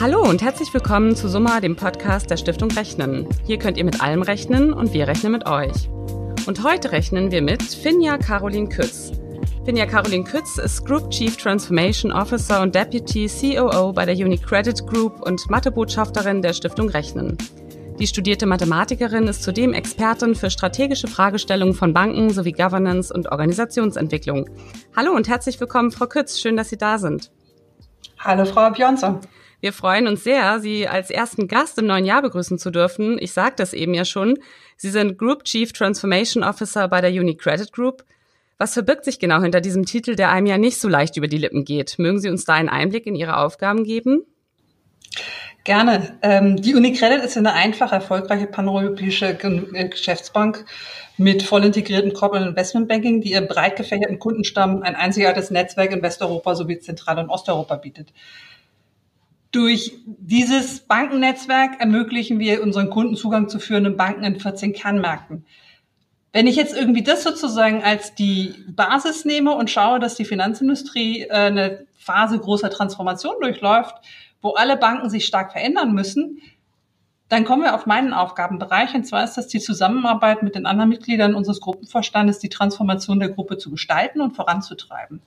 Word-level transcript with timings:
Hallo 0.00 0.22
und 0.22 0.42
herzlich 0.42 0.72
willkommen 0.72 1.16
zu 1.16 1.28
Summa, 1.28 1.58
dem 1.58 1.74
Podcast 1.74 2.30
der 2.30 2.36
Stiftung 2.36 2.70
Rechnen. 2.70 3.26
Hier 3.44 3.58
könnt 3.58 3.76
ihr 3.78 3.84
mit 3.84 4.00
allem 4.00 4.22
rechnen 4.22 4.72
und 4.72 4.92
wir 4.92 5.08
rechnen 5.08 5.32
mit 5.32 5.48
euch. 5.48 5.88
Und 6.46 6.62
heute 6.62 6.92
rechnen 6.92 7.32
wir 7.32 7.42
mit 7.42 7.64
Finja 7.64 8.16
Caroline 8.16 8.68
Kütz. 8.68 9.10
Finja 9.64 9.86
Caroline 9.86 10.22
Kütz 10.22 10.56
ist 10.56 10.86
Group 10.86 11.10
Chief 11.10 11.36
Transformation 11.36 12.12
Officer 12.12 12.62
und 12.62 12.76
Deputy 12.76 13.28
COO 13.28 13.92
bei 13.92 14.04
der 14.04 14.14
UniCredit 14.14 14.86
Group 14.86 15.20
und 15.20 15.50
Mathebotschafterin 15.50 16.42
der 16.42 16.52
Stiftung 16.52 16.88
Rechnen. 16.90 17.36
Die 17.98 18.06
studierte 18.06 18.46
Mathematikerin 18.46 19.26
ist 19.26 19.42
zudem 19.42 19.72
Expertin 19.72 20.36
für 20.36 20.50
strategische 20.50 21.08
Fragestellungen 21.08 21.74
von 21.74 21.92
Banken 21.92 22.30
sowie 22.30 22.52
Governance 22.52 23.12
und 23.12 23.32
Organisationsentwicklung. 23.32 24.48
Hallo 24.96 25.10
und 25.10 25.26
herzlich 25.26 25.58
willkommen, 25.58 25.90
Frau 25.90 26.06
Kütz. 26.06 26.38
Schön, 26.38 26.56
dass 26.56 26.68
Sie 26.68 26.78
da 26.78 26.98
sind. 26.98 27.32
Hallo, 28.20 28.44
Frau 28.44 28.70
Björnsson. 28.70 29.18
Wir 29.60 29.72
freuen 29.72 30.06
uns 30.06 30.22
sehr, 30.22 30.60
Sie 30.60 30.86
als 30.86 31.10
ersten 31.10 31.48
Gast 31.48 31.78
im 31.78 31.86
neuen 31.86 32.04
Jahr 32.04 32.22
begrüßen 32.22 32.58
zu 32.58 32.70
dürfen. 32.70 33.18
Ich 33.20 33.32
sagte 33.32 33.62
es 33.62 33.72
eben 33.72 33.92
ja 33.92 34.04
schon. 34.04 34.38
Sie 34.76 34.90
sind 34.90 35.18
Group 35.18 35.44
Chief 35.44 35.72
Transformation 35.72 36.44
Officer 36.44 36.86
bei 36.86 37.00
der 37.00 37.10
UniCredit 37.10 37.72
Group. 37.72 38.04
Was 38.56 38.74
verbirgt 38.74 39.04
sich 39.04 39.18
genau 39.18 39.40
hinter 39.40 39.60
diesem 39.60 39.84
Titel, 39.84 40.14
der 40.14 40.30
einem 40.30 40.46
ja 40.46 40.58
nicht 40.58 40.80
so 40.80 40.88
leicht 40.88 41.16
über 41.16 41.28
die 41.28 41.38
Lippen 41.38 41.64
geht? 41.64 41.98
Mögen 41.98 42.20
Sie 42.20 42.28
uns 42.28 42.44
da 42.44 42.54
einen 42.54 42.68
Einblick 42.68 43.06
in 43.06 43.16
Ihre 43.16 43.38
Aufgaben 43.38 43.84
geben? 43.84 44.24
Gerne. 45.64 46.18
Ähm, 46.22 46.56
die 46.56 46.74
UniCredit 46.74 47.24
ist 47.24 47.36
eine 47.36 47.52
einfach 47.52 47.92
erfolgreiche 47.92 48.46
paneuropäische 48.46 49.36
äh, 49.42 49.88
Geschäftsbank 49.88 50.64
mit 51.18 51.42
voll 51.42 51.64
integrierten 51.64 52.12
Corporate 52.12 52.48
Investment 52.48 52.88
Banking, 52.88 53.20
die 53.20 53.32
ihrem 53.32 53.48
breit 53.48 53.76
gefächerten 53.76 54.18
Kundenstamm 54.18 54.82
ein 54.82 54.94
einzigartiges 54.94 55.50
Netzwerk 55.50 55.92
in 55.92 56.00
Westeuropa 56.00 56.54
sowie 56.54 56.78
Zentral- 56.78 57.18
und 57.18 57.28
Osteuropa 57.28 57.76
bietet. 57.76 58.12
Durch 59.50 59.98
dieses 60.06 60.80
Bankennetzwerk 60.80 61.80
ermöglichen 61.80 62.38
wir 62.38 62.62
unseren 62.62 62.90
Kunden 62.90 63.16
Zugang 63.16 63.48
zu 63.48 63.58
führenden 63.58 63.96
Banken 63.96 64.24
in 64.24 64.38
14 64.38 64.74
Kernmärkten. 64.74 65.46
Wenn 66.32 66.46
ich 66.46 66.56
jetzt 66.56 66.76
irgendwie 66.76 67.02
das 67.02 67.22
sozusagen 67.22 67.82
als 67.82 68.14
die 68.14 68.54
Basis 68.68 69.24
nehme 69.24 69.54
und 69.54 69.70
schaue, 69.70 69.98
dass 69.98 70.14
die 70.14 70.26
Finanzindustrie 70.26 71.22
äh, 71.22 71.30
eine 71.30 71.86
Phase 71.96 72.38
großer 72.38 72.68
Transformation 72.68 73.36
durchläuft, 73.40 73.94
wo 74.42 74.50
alle 74.50 74.76
Banken 74.76 75.08
sich 75.08 75.24
stark 75.24 75.52
verändern 75.52 75.94
müssen, 75.94 76.40
dann 77.28 77.44
kommen 77.44 77.62
wir 77.62 77.74
auf 77.74 77.86
meinen 77.86 78.12
Aufgabenbereich. 78.12 78.94
Und 78.94 79.04
zwar 79.04 79.24
ist 79.24 79.34
das 79.34 79.48
die 79.48 79.60
Zusammenarbeit 79.60 80.42
mit 80.42 80.54
den 80.54 80.66
anderen 80.66 80.90
Mitgliedern 80.90 81.34
unseres 81.34 81.60
Gruppenvorstandes, 81.60 82.38
die 82.38 82.48
Transformation 82.48 83.18
der 83.18 83.30
Gruppe 83.30 83.58
zu 83.58 83.70
gestalten 83.70 84.20
und 84.20 84.36
voranzutreiben. 84.36 85.22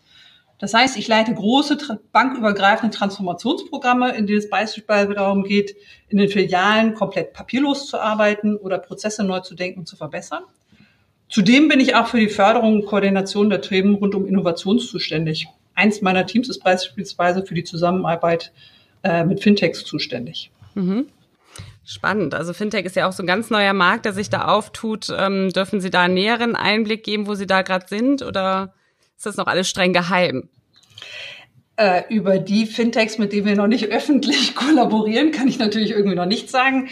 Das 0.62 0.76
heißt, 0.76 0.96
ich 0.96 1.08
leite 1.08 1.34
große 1.34 1.76
bankübergreifende 2.12 2.96
Transformationsprogramme, 2.96 4.16
in 4.16 4.28
denen 4.28 4.38
es 4.38 4.48
beispielsweise 4.48 5.16
darum 5.16 5.44
geht, 5.44 5.76
in 6.08 6.20
den 6.20 6.30
Filialen 6.30 6.94
komplett 6.94 7.34
papierlos 7.34 7.88
zu 7.88 8.00
arbeiten 8.00 8.58
oder 8.58 8.78
Prozesse 8.78 9.24
neu 9.24 9.40
zu 9.40 9.56
denken 9.56 9.80
und 9.80 9.88
zu 9.88 9.96
verbessern. 9.96 10.44
Zudem 11.30 11.68
bin 11.68 11.80
ich 11.80 11.96
auch 11.96 12.06
für 12.06 12.20
die 12.20 12.30
Förderung 12.30 12.76
und 12.76 12.86
Koordination 12.86 13.50
der 13.50 13.62
Themen 13.62 13.96
rund 13.96 14.14
um 14.14 14.28
Innovation 14.28 14.78
zuständig. 14.78 15.48
Eins 15.74 16.04
meiner 16.04 16.28
Teams 16.28 16.48
ist 16.48 16.64
beispielsweise 16.64 17.44
für 17.44 17.56
die 17.56 17.64
Zusammenarbeit 17.64 18.52
äh, 19.02 19.24
mit 19.24 19.42
Fintechs 19.42 19.84
zuständig. 19.84 20.52
Mhm. 20.76 21.08
Spannend. 21.84 22.36
Also 22.36 22.54
Fintech 22.54 22.86
ist 22.86 22.96
ja 22.96 23.10
auch 23.10 23.14
so 23.14 23.24
ein 23.24 23.28
ganz 23.28 23.50
neuer 23.50 23.74
Markt, 23.74 24.06
der 24.06 24.14
sich 24.14 24.30
da 24.30 24.46
auftut. 24.46 25.08
Ähm, 25.18 25.50
dürfen 25.50 25.82
Sie 25.82 25.90
da 25.90 26.04
einen 26.04 26.14
näheren 26.14 26.56
Einblick 26.56 27.04
geben, 27.04 27.26
wo 27.26 27.34
Sie 27.34 27.48
da 27.48 27.64
gerade 27.64 27.88
sind 27.88 28.22
oder 28.22 28.76
ist 29.22 29.28
das 29.28 29.38
noch 29.38 29.46
alles 29.46 29.70
streng 29.70 29.94
geheim? 29.94 30.50
Äh, 31.76 32.02
über 32.10 32.40
die 32.40 32.66
Fintechs, 32.66 33.20
mit 33.20 33.32
denen 33.34 33.46
wir 33.46 33.56
noch 33.56 33.68
nicht 33.68 33.86
öffentlich 33.92 34.56
kollaborieren, 34.56 35.32
kann 35.32 35.48
ich 35.48 35.60
natürlich 35.60 35.92
irgendwie 35.92 36.16
noch 36.16 36.26
nichts 36.26 36.52
sagen. 36.52 36.90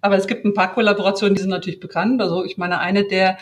Aber 0.00 0.16
es 0.16 0.28
gibt 0.28 0.44
ein 0.44 0.54
paar 0.54 0.72
Kollaborationen, 0.74 1.34
die 1.34 1.40
sind 1.40 1.50
natürlich 1.50 1.80
bekannt. 1.80 2.20
Also 2.22 2.44
ich 2.44 2.56
meine, 2.56 2.78
eine 2.78 3.04
der, 3.04 3.36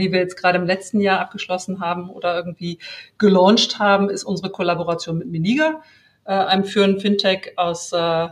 die 0.00 0.10
wir 0.10 0.18
jetzt 0.18 0.36
gerade 0.36 0.58
im 0.58 0.66
letzten 0.66 1.00
Jahr 1.00 1.20
abgeschlossen 1.20 1.80
haben 1.80 2.10
oder 2.10 2.36
irgendwie 2.36 2.78
gelauncht 3.18 3.78
haben, 3.78 4.10
ist 4.10 4.24
unsere 4.24 4.50
Kollaboration 4.50 5.18
mit 5.18 5.28
Miniga, 5.28 5.82
äh, 6.24 6.32
einem 6.32 6.64
führenden 6.64 7.00
Fintech 7.00 7.52
aus 7.56 7.92
äh, 7.92 8.28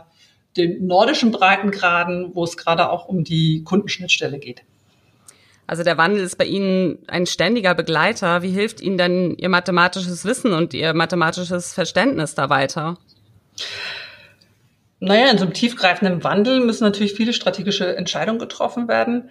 den 0.57 0.85
nordischen 0.85 1.31
Breitengraden, 1.31 2.31
wo 2.33 2.43
es 2.43 2.57
gerade 2.57 2.89
auch 2.89 3.07
um 3.07 3.23
die 3.23 3.63
Kundenschnittstelle 3.63 4.37
geht. 4.37 4.63
Also 5.67 5.83
der 5.83 5.97
Wandel 5.97 6.23
ist 6.23 6.37
bei 6.37 6.45
Ihnen 6.45 6.99
ein 7.07 7.25
ständiger 7.25 7.73
Begleiter. 7.73 8.41
Wie 8.41 8.51
hilft 8.51 8.81
Ihnen 8.81 8.97
denn 8.97 9.35
Ihr 9.35 9.49
mathematisches 9.49 10.25
Wissen 10.25 10.53
und 10.53 10.73
Ihr 10.73 10.93
mathematisches 10.93 11.73
Verständnis 11.73 12.35
da 12.35 12.49
weiter? 12.49 12.97
Naja, 14.99 15.29
in 15.29 15.37
so 15.37 15.45
einem 15.45 15.53
tiefgreifenden 15.53 16.23
Wandel 16.23 16.59
müssen 16.61 16.83
natürlich 16.83 17.13
viele 17.13 17.33
strategische 17.33 17.95
Entscheidungen 17.95 18.39
getroffen 18.39 18.87
werden. 18.87 19.29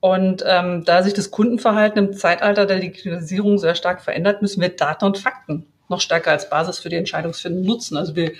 Und 0.00 0.44
ähm, 0.46 0.84
da 0.84 1.02
sich 1.02 1.14
das 1.14 1.30
Kundenverhalten 1.30 1.98
im 1.98 2.12
Zeitalter 2.14 2.66
der 2.66 2.80
Digitalisierung 2.80 3.58
sehr 3.58 3.74
stark 3.74 4.02
verändert, 4.02 4.42
müssen 4.42 4.60
wir 4.60 4.68
Daten 4.68 5.04
und 5.04 5.18
Fakten 5.18 5.66
noch 5.88 6.00
stärker 6.00 6.32
als 6.32 6.50
Basis 6.50 6.78
für 6.78 6.88
die 6.88 6.96
Entscheidungsfindung 6.96 7.64
nutzen. 7.64 7.96
Also 7.96 8.16
wir 8.16 8.32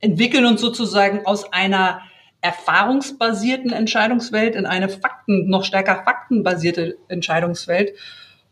entwickeln 0.00 0.46
uns 0.46 0.60
sozusagen 0.60 1.26
aus 1.26 1.52
einer 1.52 2.02
erfahrungsbasierten 2.40 3.72
Entscheidungswelt 3.72 4.54
in 4.54 4.66
eine 4.66 4.88
Fakten, 4.88 5.48
noch 5.48 5.64
stärker 5.64 6.02
faktenbasierte 6.04 6.96
Entscheidungswelt. 7.08 7.94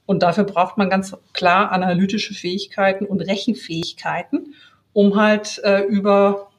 Und 0.07 0.23
dafür 0.23 0.45
braucht 0.45 0.77
man 0.77 0.91
ganz 0.91 1.17
klar 1.33 1.73
analytische 1.73 2.35
Fähigkeiten 2.35 3.05
und 3.07 3.21
Rechenfähigkeiten, 3.21 4.55
um 4.93 5.17
halt 5.17 5.61
äh, 5.65 5.83
über 5.83 6.51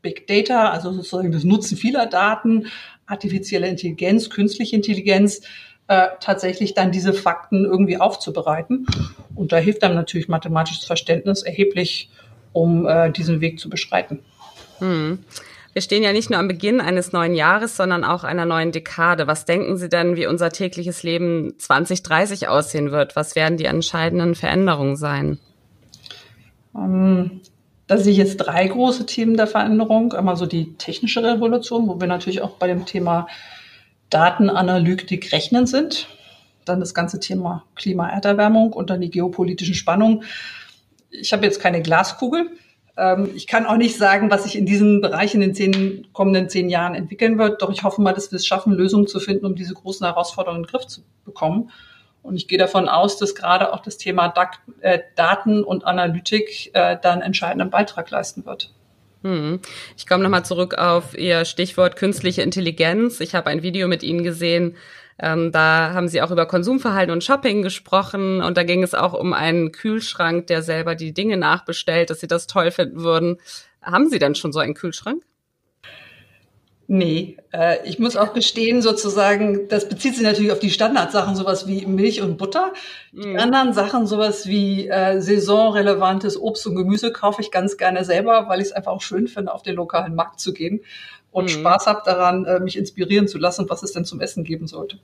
Big 0.00 0.26
Data, 0.26 0.70
also 0.70 0.90
sozusagen 0.92 1.32
das 1.32 1.44
Nutzen 1.44 1.76
vieler 1.76 2.06
Daten, 2.06 2.66
artifizielle 3.06 3.68
Intelligenz, 3.68 4.30
künstliche 4.30 4.74
Intelligenz, 4.76 5.42
äh, 5.88 6.08
tatsächlich 6.20 6.74
dann 6.74 6.92
diese 6.92 7.12
Fakten 7.12 7.64
irgendwie 7.64 7.98
aufzubereiten. 7.98 8.86
Und 9.34 9.52
da 9.52 9.58
hilft 9.58 9.82
dann 9.82 9.94
natürlich 9.94 10.28
mathematisches 10.28 10.84
Verständnis 10.84 11.42
erheblich, 11.42 12.10
um 12.52 12.86
äh, 12.86 13.10
diesen 13.10 13.40
Weg 13.40 13.60
zu 13.60 13.68
beschreiten. 13.68 14.20
Hm. 14.78 15.20
Wir 15.72 15.80
stehen 15.80 16.02
ja 16.02 16.12
nicht 16.12 16.28
nur 16.28 16.38
am 16.38 16.48
Beginn 16.48 16.80
eines 16.80 17.12
neuen 17.12 17.34
Jahres, 17.34 17.76
sondern 17.76 18.04
auch 18.04 18.24
einer 18.24 18.44
neuen 18.44 18.72
Dekade. 18.72 19.26
Was 19.26 19.46
denken 19.46 19.78
Sie 19.78 19.88
denn, 19.88 20.16
wie 20.16 20.26
unser 20.26 20.50
tägliches 20.50 21.02
Leben 21.02 21.54
2030 21.58 22.48
aussehen 22.48 22.90
wird? 22.90 23.16
Was 23.16 23.36
werden 23.36 23.56
die 23.56 23.64
entscheidenden 23.64 24.34
Veränderungen 24.34 24.96
sein? 24.96 25.38
Ähm, 26.76 27.40
da 27.86 27.96
sehe 27.96 28.12
ich 28.12 28.18
jetzt 28.18 28.36
drei 28.36 28.66
große 28.68 29.06
Themen 29.06 29.36
der 29.36 29.46
Veränderung. 29.46 30.12
Einmal 30.12 30.36
so 30.36 30.44
die 30.44 30.74
technische 30.74 31.22
Revolution, 31.22 31.88
wo 31.88 31.98
wir 31.98 32.06
natürlich 32.06 32.42
auch 32.42 32.52
bei 32.52 32.66
dem 32.66 32.84
Thema 32.84 33.26
Datenanalytik 34.10 35.32
rechnen 35.32 35.66
sind. 35.66 36.06
Dann 36.66 36.80
das 36.80 36.92
ganze 36.92 37.18
Thema 37.18 37.64
Klima-Erderwärmung 37.76 38.74
und 38.74 38.90
dann 38.90 39.00
die 39.00 39.10
geopolitischen 39.10 39.74
Spannungen. 39.74 40.24
Ich 41.10 41.32
habe 41.32 41.44
jetzt 41.44 41.60
keine 41.60 41.80
Glaskugel. 41.80 42.50
Ähm, 42.96 43.30
ich 43.34 43.46
kann 43.46 43.66
auch 43.66 43.76
nicht 43.76 43.96
sagen, 43.96 44.30
was 44.30 44.44
sich 44.44 44.56
in 44.56 44.66
diesem 44.66 45.00
Bereich 45.00 45.34
in 45.34 45.40
den 45.40 45.54
zehn, 45.54 46.06
kommenden 46.12 46.48
zehn 46.48 46.68
Jahren 46.68 46.94
entwickeln 46.94 47.38
wird. 47.38 47.62
Doch 47.62 47.70
ich 47.70 47.82
hoffe 47.82 48.02
mal, 48.02 48.12
dass 48.12 48.30
wir 48.30 48.36
es 48.36 48.46
schaffen, 48.46 48.72
Lösungen 48.72 49.06
zu 49.06 49.20
finden, 49.20 49.46
um 49.46 49.54
diese 49.54 49.74
großen 49.74 50.06
Herausforderungen 50.06 50.62
in 50.62 50.66
den 50.66 50.70
Griff 50.70 50.86
zu 50.86 51.02
bekommen. 51.24 51.70
Und 52.22 52.36
ich 52.36 52.46
gehe 52.46 52.58
davon 52.58 52.88
aus, 52.88 53.16
dass 53.16 53.34
gerade 53.34 53.72
auch 53.72 53.80
das 53.80 53.98
Thema 53.98 54.32
äh, 54.80 55.00
Daten 55.16 55.64
und 55.64 55.84
Analytik 55.84 56.70
äh, 56.72 56.96
da 57.02 57.12
einen 57.12 57.22
entscheidenden 57.22 57.70
Beitrag 57.70 58.10
leisten 58.10 58.46
wird. 58.46 58.72
Hm. 59.22 59.60
Ich 59.96 60.06
komme 60.06 60.22
nochmal 60.22 60.44
zurück 60.44 60.74
auf 60.74 61.16
Ihr 61.16 61.44
Stichwort 61.44 61.96
künstliche 61.96 62.42
Intelligenz. 62.42 63.20
Ich 63.20 63.34
habe 63.34 63.50
ein 63.50 63.62
Video 63.62 63.88
mit 63.88 64.02
Ihnen 64.02 64.22
gesehen, 64.22 64.76
ähm, 65.18 65.52
da 65.52 65.92
haben 65.94 66.08
Sie 66.08 66.22
auch 66.22 66.30
über 66.30 66.46
Konsumverhalten 66.46 67.12
und 67.12 67.24
Shopping 67.24 67.62
gesprochen 67.62 68.40
und 68.40 68.56
da 68.56 68.62
ging 68.62 68.82
es 68.82 68.94
auch 68.94 69.12
um 69.12 69.32
einen 69.32 69.72
Kühlschrank, 69.72 70.46
der 70.46 70.62
selber 70.62 70.94
die 70.94 71.12
Dinge 71.12 71.36
nachbestellt, 71.36 72.10
dass 72.10 72.20
Sie 72.20 72.28
das 72.28 72.46
toll 72.46 72.70
finden 72.70 73.02
würden. 73.02 73.38
Haben 73.80 74.08
Sie 74.08 74.18
denn 74.18 74.34
schon 74.34 74.52
so 74.52 74.60
einen 74.60 74.74
Kühlschrank? 74.74 75.22
Nee, 76.94 77.38
äh, 77.54 77.78
ich 77.88 77.98
muss 77.98 78.18
auch 78.18 78.34
gestehen, 78.34 78.82
sozusagen, 78.82 79.66
das 79.68 79.88
bezieht 79.88 80.14
sich 80.14 80.24
natürlich 80.24 80.52
auf 80.52 80.58
die 80.58 80.68
Standardsachen, 80.68 81.34
sowas 81.34 81.66
wie 81.66 81.86
Milch 81.86 82.20
und 82.20 82.36
Butter. 82.36 82.74
Die 83.12 83.28
mhm. 83.28 83.38
anderen 83.38 83.72
Sachen, 83.72 84.06
sowas 84.06 84.46
wie 84.46 84.88
äh, 84.88 85.18
saisonrelevantes 85.18 86.38
Obst 86.38 86.66
und 86.66 86.76
Gemüse, 86.76 87.10
kaufe 87.10 87.40
ich 87.40 87.50
ganz 87.50 87.78
gerne 87.78 88.04
selber, 88.04 88.46
weil 88.50 88.60
ich 88.60 88.66
es 88.66 88.72
einfach 88.72 88.92
auch 88.92 89.00
schön 89.00 89.26
finde, 89.26 89.54
auf 89.54 89.62
den 89.62 89.76
lokalen 89.76 90.14
Markt 90.14 90.38
zu 90.38 90.52
gehen 90.52 90.80
und 91.30 91.44
mhm. 91.44 91.48
Spaß 91.48 91.86
habe 91.86 92.02
daran, 92.04 92.44
äh, 92.44 92.60
mich 92.60 92.76
inspirieren 92.76 93.26
zu 93.26 93.38
lassen, 93.38 93.70
was 93.70 93.82
es 93.82 93.92
denn 93.92 94.04
zum 94.04 94.20
Essen 94.20 94.44
geben 94.44 94.66
sollte. 94.66 94.98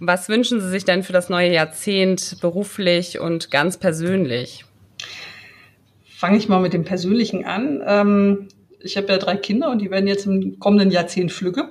Was 0.00 0.28
wünschen 0.28 0.60
Sie 0.60 0.70
sich 0.70 0.86
denn 0.86 1.04
für 1.04 1.12
das 1.12 1.28
neue 1.28 1.52
Jahrzehnt 1.52 2.38
beruflich 2.40 3.20
und 3.20 3.52
ganz 3.52 3.76
persönlich? 3.76 4.64
Fange 6.16 6.36
ich 6.36 6.48
mal 6.48 6.58
mit 6.58 6.72
dem 6.72 6.82
Persönlichen 6.82 7.44
an. 7.44 7.80
Ähm, 7.86 8.48
ich 8.80 8.96
habe 8.96 9.08
ja 9.08 9.18
drei 9.18 9.36
Kinder 9.36 9.70
und 9.70 9.80
die 9.80 9.90
werden 9.90 10.06
jetzt 10.06 10.26
im 10.26 10.58
kommenden 10.58 10.90
Jahrzehnt 10.90 11.32
flügge. 11.32 11.68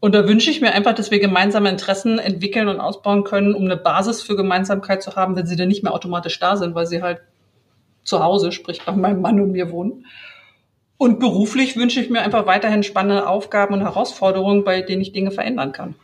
Und 0.00 0.14
da 0.14 0.26
wünsche 0.26 0.50
ich 0.50 0.62
mir 0.62 0.72
einfach, 0.72 0.94
dass 0.94 1.10
wir 1.10 1.20
gemeinsame 1.20 1.68
Interessen 1.68 2.18
entwickeln 2.18 2.68
und 2.68 2.80
ausbauen 2.80 3.22
können, 3.22 3.54
um 3.54 3.64
eine 3.64 3.76
Basis 3.76 4.22
für 4.22 4.34
Gemeinsamkeit 4.34 5.02
zu 5.02 5.14
haben, 5.14 5.36
wenn 5.36 5.46
sie 5.46 5.56
dann 5.56 5.68
nicht 5.68 5.82
mehr 5.82 5.92
automatisch 5.92 6.38
da 6.38 6.56
sind, 6.56 6.74
weil 6.74 6.86
sie 6.86 7.02
halt 7.02 7.20
zu 8.02 8.24
Hause, 8.24 8.50
sprich 8.50 8.82
bei 8.84 8.92
meinem 8.92 9.20
Mann 9.20 9.40
und 9.40 9.52
mir 9.52 9.70
wohnen. 9.70 10.06
Und 10.96 11.18
beruflich 11.18 11.76
wünsche 11.76 12.00
ich 12.00 12.10
mir 12.10 12.22
einfach 12.22 12.46
weiterhin 12.46 12.82
spannende 12.82 13.26
Aufgaben 13.26 13.74
und 13.74 13.80
Herausforderungen, 13.82 14.64
bei 14.64 14.80
denen 14.80 15.02
ich 15.02 15.12
Dinge 15.12 15.30
verändern 15.30 15.72
kann. 15.72 15.94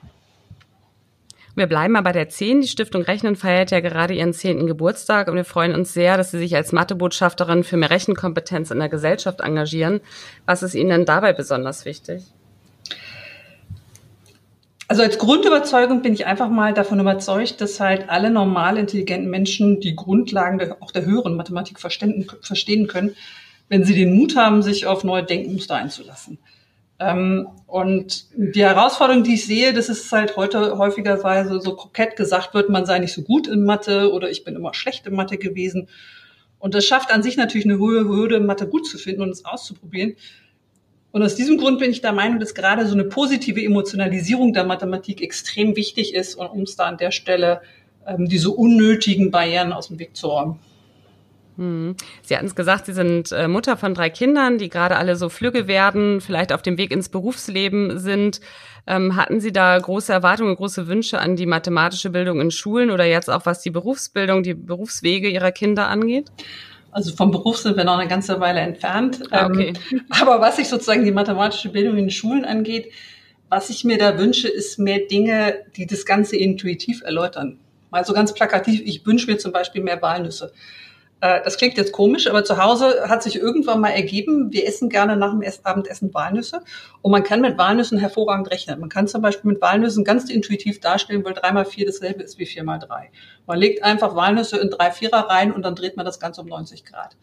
Wir 1.56 1.66
bleiben 1.66 1.94
mal 1.94 2.02
bei 2.02 2.12
der 2.12 2.28
10. 2.28 2.60
Die 2.60 2.68
Stiftung 2.68 3.00
Rechnen 3.00 3.34
feiert 3.34 3.70
ja 3.70 3.80
gerade 3.80 4.12
ihren 4.12 4.34
10. 4.34 4.66
Geburtstag 4.66 5.28
und 5.28 5.36
wir 5.36 5.44
freuen 5.46 5.74
uns 5.74 5.94
sehr, 5.94 6.18
dass 6.18 6.30
Sie 6.30 6.38
sich 6.38 6.54
als 6.54 6.70
Mathebotschafterin 6.70 7.64
für 7.64 7.78
mehr 7.78 7.88
Rechenkompetenz 7.88 8.70
in 8.70 8.78
der 8.78 8.90
Gesellschaft 8.90 9.40
engagieren. 9.40 10.00
Was 10.44 10.62
ist 10.62 10.74
Ihnen 10.74 10.90
denn 10.90 11.04
dabei 11.06 11.32
besonders 11.32 11.86
wichtig? 11.86 12.24
Also 14.86 15.02
als 15.02 15.16
Grundüberzeugung 15.16 16.02
bin 16.02 16.12
ich 16.12 16.26
einfach 16.26 16.50
mal 16.50 16.74
davon 16.74 17.00
überzeugt, 17.00 17.62
dass 17.62 17.80
halt 17.80 18.10
alle 18.10 18.28
normal 18.28 18.76
intelligenten 18.76 19.30
Menschen 19.30 19.80
die 19.80 19.96
Grundlagen 19.96 20.58
der, 20.58 20.76
auch 20.82 20.90
der 20.90 21.06
höheren 21.06 21.36
Mathematik 21.36 21.80
verstehen 21.80 22.86
können, 22.86 23.16
wenn 23.70 23.82
sie 23.82 23.94
den 23.94 24.14
Mut 24.14 24.36
haben, 24.36 24.62
sich 24.62 24.84
auf 24.84 25.04
neue 25.04 25.24
Denkmuster 25.24 25.76
einzulassen. 25.76 26.38
Ähm, 26.98 27.48
und 27.66 28.26
die 28.36 28.64
Herausforderung, 28.64 29.22
die 29.22 29.34
ich 29.34 29.46
sehe, 29.46 29.72
das 29.72 29.88
ist 29.88 30.10
halt 30.12 30.36
heute 30.36 30.78
häufigerweise 30.78 31.60
so 31.60 31.74
kokett 31.74 32.16
gesagt 32.16 32.54
wird, 32.54 32.70
man 32.70 32.86
sei 32.86 32.98
nicht 32.98 33.12
so 33.12 33.22
gut 33.22 33.46
in 33.46 33.64
Mathe 33.64 34.12
oder 34.12 34.30
ich 34.30 34.44
bin 34.44 34.56
immer 34.56 34.72
schlecht 34.72 35.06
in 35.06 35.14
Mathe 35.14 35.36
gewesen. 35.36 35.88
Und 36.58 36.74
das 36.74 36.86
schafft 36.86 37.12
an 37.12 37.22
sich 37.22 37.36
natürlich 37.36 37.66
eine 37.66 37.78
hohe 37.78 38.08
Hürde, 38.08 38.40
Mathe 38.40 38.66
gut 38.66 38.86
zu 38.86 38.96
finden 38.98 39.22
und 39.22 39.30
es 39.30 39.44
auszuprobieren. 39.44 40.16
Und 41.12 41.22
aus 41.22 41.34
diesem 41.34 41.58
Grund 41.58 41.78
bin 41.78 41.90
ich 41.90 42.00
der 42.00 42.12
Meinung, 42.12 42.40
dass 42.40 42.54
gerade 42.54 42.86
so 42.86 42.94
eine 42.94 43.04
positive 43.04 43.62
Emotionalisierung 43.62 44.52
der 44.52 44.64
Mathematik 44.64 45.22
extrem 45.22 45.76
wichtig 45.76 46.14
ist, 46.14 46.34
um 46.34 46.62
es 46.62 46.76
da 46.76 46.84
an 46.84 46.98
der 46.98 47.10
Stelle 47.10 47.62
ähm, 48.06 48.28
diese 48.28 48.50
unnötigen 48.50 49.30
Barrieren 49.30 49.72
aus 49.72 49.88
dem 49.88 49.98
Weg 49.98 50.16
zu 50.16 50.28
räumen. 50.28 50.58
Hm. 51.56 51.96
Sie 52.22 52.36
hatten 52.36 52.46
es 52.46 52.54
gesagt, 52.54 52.86
Sie 52.86 52.92
sind 52.92 53.32
äh, 53.32 53.48
Mutter 53.48 53.76
von 53.76 53.94
drei 53.94 54.10
Kindern, 54.10 54.58
die 54.58 54.68
gerade 54.68 54.96
alle 54.96 55.16
so 55.16 55.28
flügge 55.28 55.66
werden, 55.68 56.20
vielleicht 56.20 56.52
auf 56.52 56.62
dem 56.62 56.78
Weg 56.78 56.90
ins 56.90 57.08
Berufsleben 57.08 57.98
sind. 57.98 58.40
Ähm, 58.86 59.16
hatten 59.16 59.40
Sie 59.40 59.52
da 59.52 59.78
große 59.78 60.12
Erwartungen, 60.12 60.54
große 60.54 60.86
Wünsche 60.86 61.18
an 61.18 61.34
die 61.34 61.46
mathematische 61.46 62.10
Bildung 62.10 62.40
in 62.40 62.50
Schulen 62.50 62.90
oder 62.90 63.04
jetzt 63.04 63.30
auch 63.30 63.46
was 63.46 63.60
die 63.62 63.70
Berufsbildung, 63.70 64.42
die 64.42 64.54
Berufswege 64.54 65.28
Ihrer 65.28 65.50
Kinder 65.50 65.88
angeht? 65.88 66.30
Also 66.92 67.14
vom 67.14 67.30
Beruf 67.30 67.58
sind 67.58 67.76
wir 67.76 67.84
noch 67.84 67.98
eine 67.98 68.08
ganze 68.08 68.40
Weile 68.40 68.60
entfernt. 68.60 69.22
Ah, 69.30 69.46
okay. 69.46 69.74
Ähm, 69.90 70.02
aber 70.10 70.40
was 70.40 70.56
sich 70.56 70.68
sozusagen 70.68 71.04
die 71.04 71.12
mathematische 71.12 71.68
Bildung 71.70 71.98
in 71.98 72.10
Schulen 72.10 72.44
angeht, 72.44 72.92
was 73.48 73.70
ich 73.70 73.84
mir 73.84 73.98
da 73.98 74.18
wünsche, 74.18 74.48
ist 74.48 74.78
mehr 74.78 75.00
Dinge, 75.00 75.64
die 75.76 75.86
das 75.86 76.04
Ganze 76.04 76.36
intuitiv 76.36 77.02
erläutern. 77.02 77.58
Mal 77.90 78.04
so 78.04 78.12
ganz 78.12 78.34
plakativ, 78.34 78.82
ich 78.84 79.06
wünsche 79.06 79.30
mir 79.30 79.38
zum 79.38 79.52
Beispiel 79.52 79.82
mehr 79.82 80.00
Walnüsse. 80.02 80.52
Äh, 81.20 81.40
das 81.44 81.56
klingt 81.56 81.76
jetzt 81.76 81.92
komisch, 81.92 82.26
aber 82.26 82.44
zu 82.44 82.62
Hause 82.62 83.04
hat 83.08 83.22
sich 83.22 83.36
irgendwann 83.36 83.80
mal 83.80 83.90
ergeben, 83.90 84.52
wir 84.52 84.66
essen 84.66 84.88
gerne 84.88 85.16
nach 85.16 85.30
dem 85.30 85.42
Abendessen 85.62 86.12
Walnüsse 86.12 86.60
und 87.02 87.10
man 87.10 87.22
kann 87.22 87.40
mit 87.40 87.56
Walnüssen 87.56 87.98
hervorragend 87.98 88.50
rechnen. 88.50 88.80
Man 88.80 88.88
kann 88.88 89.08
zum 89.08 89.22
Beispiel 89.22 89.50
mit 89.50 89.62
Walnüssen 89.62 90.04
ganz 90.04 90.28
intuitiv 90.28 90.80
darstellen, 90.80 91.24
weil 91.24 91.34
drei 91.34 91.52
mal 91.52 91.64
vier 91.64 91.86
dasselbe 91.86 92.22
ist 92.22 92.38
wie 92.38 92.46
vier 92.46 92.64
mal 92.64 92.78
drei. 92.78 93.10
Man 93.46 93.58
legt 93.58 93.82
einfach 93.82 94.14
Walnüsse 94.14 94.58
in 94.58 94.70
drei 94.70 94.90
Vierer 94.90 95.28
rein 95.28 95.52
und 95.52 95.62
dann 95.62 95.74
dreht 95.74 95.96
man 95.96 96.04
das 96.04 96.20
Ganze 96.20 96.42
um 96.42 96.48
90 96.48 96.84
Grad. 96.84 97.16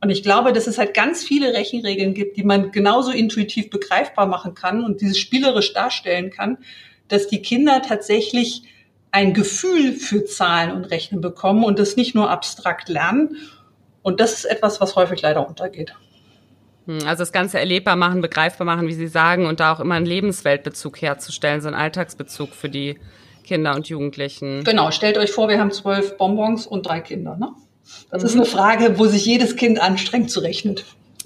Und 0.00 0.10
ich 0.10 0.22
glaube, 0.22 0.52
dass 0.52 0.66
es 0.66 0.78
halt 0.78 0.94
ganz 0.94 1.24
viele 1.24 1.54
Rechenregeln 1.54 2.14
gibt, 2.14 2.36
die 2.36 2.44
man 2.44 2.70
genauso 2.70 3.10
intuitiv 3.10 3.70
begreifbar 3.70 4.26
machen 4.26 4.54
kann 4.54 4.84
und 4.84 5.00
dieses 5.00 5.18
spielerisch 5.18 5.72
darstellen 5.72 6.30
kann, 6.30 6.58
dass 7.08 7.28
die 7.28 7.40
Kinder 7.40 7.82
tatsächlich 7.82 8.64
ein 9.16 9.32
Gefühl 9.32 9.94
für 9.94 10.26
Zahlen 10.26 10.72
und 10.72 10.84
Rechnen 10.84 11.22
bekommen 11.22 11.64
und 11.64 11.78
das 11.78 11.96
nicht 11.96 12.14
nur 12.14 12.28
abstrakt 12.28 12.90
lernen. 12.90 13.38
Und 14.02 14.20
das 14.20 14.34
ist 14.34 14.44
etwas, 14.44 14.78
was 14.78 14.94
häufig 14.94 15.22
leider 15.22 15.48
untergeht. 15.48 15.94
Hm, 16.84 16.98
also 17.06 17.22
das 17.22 17.32
Ganze 17.32 17.58
erlebbar 17.58 17.96
machen, 17.96 18.20
begreifbar 18.20 18.66
machen, 18.66 18.88
wie 18.88 18.92
Sie 18.92 19.06
sagen, 19.06 19.46
und 19.46 19.58
da 19.58 19.72
auch 19.72 19.80
immer 19.80 19.94
einen 19.94 20.04
Lebensweltbezug 20.04 21.00
herzustellen, 21.00 21.62
so 21.62 21.68
einen 21.68 21.76
Alltagsbezug 21.76 22.50
für 22.50 22.68
die 22.68 22.98
Kinder 23.42 23.74
und 23.74 23.88
Jugendlichen. 23.88 24.64
Genau, 24.64 24.90
stellt 24.90 25.16
euch 25.16 25.30
vor, 25.30 25.48
wir 25.48 25.60
haben 25.60 25.70
zwölf 25.70 26.18
Bonbons 26.18 26.66
und 26.66 26.84
drei 26.84 27.00
Kinder. 27.00 27.38
Ne? 27.38 27.52
Das 28.10 28.20
mhm. 28.20 28.28
ist 28.28 28.34
eine 28.34 28.44
Frage, 28.44 28.98
wo 28.98 29.06
sich 29.06 29.24
jedes 29.24 29.56
Kind 29.56 29.80
anstrengt 29.80 30.30
zu 30.30 30.40
rechnen. 30.40 30.76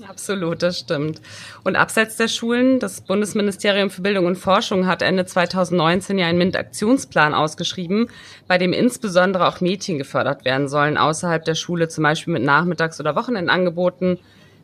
Absolut, 0.09 0.63
das 0.63 0.79
stimmt. 0.79 1.21
Und 1.65 1.77
abseits 1.77 2.17
der 2.17 2.29
Schulen, 2.29 2.79
das 2.79 3.01
Bundesministerium 3.01 3.91
für 3.91 4.03
Bildung 4.03 4.27
und 4.27 4.37
Forschung 4.37 4.87
hat 4.87 5.03
Ende 5.03 5.27
2019 5.27 6.19
ja 6.19 6.27
einen 6.27 6.39
MINT-Aktionsplan 6.39 7.35
ausgeschrieben, 7.35 8.09
bei 8.47 8.59
dem 8.59 8.73
insbesondere 8.73 9.47
auch 9.47 9.61
Mädchen 9.61 9.99
gefördert 9.99 10.45
werden 10.45 10.69
sollen, 10.69 10.97
außerhalb 10.97 11.45
der 11.45 11.55
Schule, 11.55 11.89
zum 11.89 12.05
Beispiel 12.05 12.33
mit 12.33 12.43
Nachmittags- 12.43 13.01
oder 13.01 13.17
Wochenendangeboten. 13.17 14.19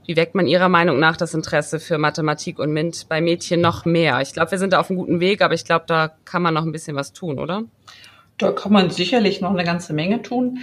Wie 0.07 0.17
weckt 0.17 0.35
man 0.37 0.47
Ihrer 0.47 0.69
Meinung 0.69 1.01
nach 1.01 1.17
das 1.17 1.35
Interesse 1.35 1.81
für 1.81 1.99
Mathematik 1.99 2.59
und 2.59 2.73
MINT 2.73 3.07
bei 3.09 3.21
Mädchen 3.21 3.61
noch 3.61 3.85
mehr? 3.85 4.21
Ich 4.21 4.33
glaube, 4.33 4.53
wir 4.53 4.59
sind 4.59 4.73
da 4.73 4.81
auf 4.81 4.89
einem 4.89 4.99
guten 4.99 5.21
Weg, 5.21 5.43
aber 5.43 5.55
ich 5.55 5.65
glaube, 5.65 5.85
da 5.89 6.13
kann 6.25 6.43
man 6.43 6.55
noch 6.55 6.63
ein 6.63 6.73
bisschen 6.73 6.97
was 6.97 7.13
tun, 7.13 7.39
oder? 7.39 7.65
Da 8.39 8.53
kann 8.53 8.73
man 8.73 8.91
sicherlich 8.91 9.41
noch 9.41 9.51
eine 9.51 9.65
ganze 9.65 9.95
Menge 9.95 10.23
tun. 10.23 10.61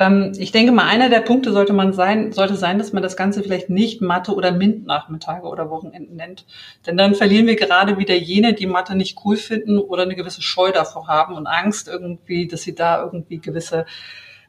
Ähm, 0.00 0.32
ich 0.38 0.50
denke 0.50 0.72
mal, 0.72 0.88
einer 0.88 1.10
der 1.10 1.20
Punkte 1.20 1.52
sollte 1.52 1.74
man 1.74 1.92
sein, 1.92 2.32
sollte 2.32 2.56
sein, 2.56 2.78
dass 2.78 2.94
man 2.94 3.02
das 3.02 3.16
Ganze 3.16 3.42
vielleicht 3.42 3.68
nicht 3.68 4.00
Mathe 4.00 4.34
oder 4.34 4.50
MINT-Nachmittage 4.50 5.46
oder 5.46 5.68
Wochenenden 5.68 6.16
nennt. 6.16 6.46
Denn 6.86 6.96
dann 6.96 7.14
verlieren 7.14 7.46
wir 7.46 7.54
gerade 7.54 7.98
wieder 7.98 8.14
jene, 8.14 8.54
die 8.54 8.66
Mathe 8.66 8.96
nicht 8.96 9.18
cool 9.24 9.36
finden 9.36 9.78
oder 9.78 10.04
eine 10.04 10.16
gewisse 10.16 10.40
Scheu 10.40 10.72
davor 10.72 11.06
haben 11.06 11.34
und 11.34 11.46
Angst 11.46 11.86
irgendwie, 11.86 12.48
dass 12.48 12.62
sie 12.62 12.74
da 12.74 13.02
irgendwie 13.04 13.38
gewisse 13.38 13.84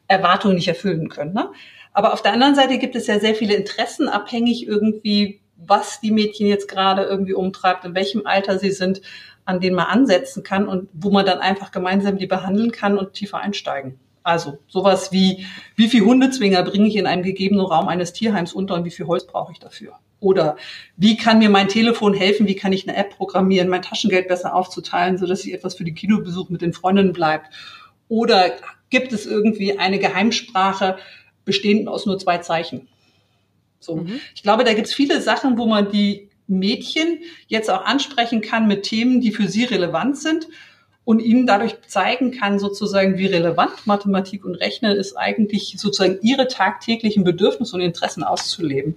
Erwartungen 0.08 0.54
nicht 0.54 0.68
erfüllen 0.68 1.10
können. 1.10 1.34
Ne? 1.34 1.50
Aber 1.92 2.14
auf 2.14 2.22
der 2.22 2.32
anderen 2.32 2.54
Seite 2.54 2.78
gibt 2.78 2.96
es 2.96 3.06
ja 3.06 3.20
sehr 3.20 3.34
viele 3.34 3.54
Interessen 3.54 4.08
abhängig 4.08 4.66
irgendwie, 4.66 5.42
was 5.56 6.00
die 6.00 6.12
Mädchen 6.12 6.46
jetzt 6.46 6.66
gerade 6.66 7.02
irgendwie 7.02 7.34
umtreibt, 7.34 7.84
in 7.84 7.94
welchem 7.94 8.26
Alter 8.26 8.58
sie 8.58 8.70
sind, 8.70 9.02
an 9.44 9.60
denen 9.60 9.76
man 9.76 9.86
ansetzen 9.86 10.42
kann 10.42 10.66
und 10.66 10.88
wo 10.94 11.10
man 11.10 11.26
dann 11.26 11.40
einfach 11.40 11.72
gemeinsam 11.72 12.16
die 12.16 12.26
behandeln 12.26 12.72
kann 12.72 12.96
und 12.96 13.12
tiefer 13.12 13.38
einsteigen. 13.38 14.00
Also 14.22 14.58
sowas 14.68 15.12
wie, 15.12 15.46
wie 15.76 15.88
viel 15.88 16.02
Hundezwinger 16.02 16.62
bringe 16.62 16.88
ich 16.88 16.96
in 16.96 17.06
einem 17.06 17.22
gegebenen 17.22 17.64
Raum 17.64 17.88
eines 17.88 18.12
Tierheims 18.12 18.52
unter 18.52 18.74
und 18.74 18.84
wie 18.84 18.90
viel 18.90 19.06
Holz 19.06 19.26
brauche 19.26 19.52
ich 19.52 19.58
dafür? 19.58 19.98
Oder 20.20 20.56
wie 20.96 21.16
kann 21.16 21.40
mir 21.40 21.50
mein 21.50 21.68
Telefon 21.68 22.14
helfen? 22.14 22.46
Wie 22.46 22.54
kann 22.54 22.72
ich 22.72 22.88
eine 22.88 22.96
App 22.96 23.16
programmieren, 23.16 23.68
mein 23.68 23.82
Taschengeld 23.82 24.28
besser 24.28 24.54
aufzuteilen, 24.54 25.18
sodass 25.18 25.42
sich 25.42 25.52
etwas 25.52 25.74
für 25.74 25.84
die 25.84 25.94
Kinobesuch 25.94 26.48
mit 26.48 26.62
den 26.62 26.72
Freundinnen 26.72 27.12
bleibt? 27.12 27.52
Oder 28.08 28.52
gibt 28.90 29.12
es 29.12 29.26
irgendwie 29.26 29.78
eine 29.78 29.98
Geheimsprache 29.98 30.96
bestehend 31.44 31.88
aus 31.88 32.06
nur 32.06 32.18
zwei 32.18 32.38
Zeichen? 32.38 32.88
So. 33.80 33.96
Mhm. 33.96 34.20
Ich 34.34 34.44
glaube, 34.44 34.62
da 34.62 34.74
gibt 34.74 34.86
es 34.86 34.94
viele 34.94 35.20
Sachen, 35.20 35.58
wo 35.58 35.66
man 35.66 35.90
die 35.90 36.28
Mädchen 36.46 37.18
jetzt 37.48 37.68
auch 37.70 37.84
ansprechen 37.84 38.42
kann 38.42 38.68
mit 38.68 38.84
Themen, 38.84 39.20
die 39.20 39.32
für 39.32 39.48
sie 39.48 39.64
relevant 39.64 40.18
sind 40.18 40.46
und 41.04 41.20
ihnen 41.20 41.46
dadurch 41.46 41.76
zeigen 41.88 42.30
kann, 42.30 42.58
sozusagen, 42.58 43.18
wie 43.18 43.26
relevant 43.26 43.86
Mathematik 43.86 44.44
und 44.44 44.54
Rechnen 44.54 44.96
ist, 44.96 45.16
eigentlich 45.16 45.74
sozusagen 45.76 46.18
ihre 46.22 46.46
tagtäglichen 46.46 47.24
Bedürfnisse 47.24 47.74
und 47.76 47.82
Interessen 47.82 48.22
auszuleben. 48.22 48.94